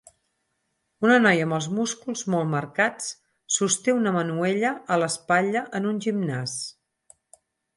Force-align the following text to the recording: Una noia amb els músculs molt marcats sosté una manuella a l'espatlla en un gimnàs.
Una 1.07 1.17
noia 1.25 1.43
amb 1.47 1.55
els 1.57 1.67
músculs 1.79 2.23
molt 2.35 2.49
marcats 2.55 3.11
sosté 3.59 3.95
una 4.01 4.15
manuella 4.19 4.73
a 4.97 5.01
l'espatlla 5.03 5.63
en 5.81 5.87
un 5.93 6.01
gimnàs. 6.07 6.57